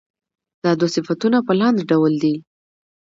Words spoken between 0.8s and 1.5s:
صفتونه